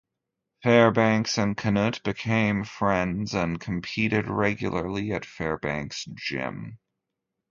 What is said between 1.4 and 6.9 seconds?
Canutt became friends and competed regularly at Fairbanks' gym.